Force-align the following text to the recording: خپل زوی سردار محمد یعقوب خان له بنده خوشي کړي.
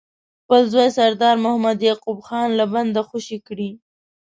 خپل 0.43 0.61
زوی 0.71 0.89
سردار 0.97 1.35
محمد 1.45 1.77
یعقوب 1.87 2.19
خان 2.27 2.49
له 2.59 2.65
بنده 2.73 3.01
خوشي 3.09 3.37
کړي. 3.47 3.69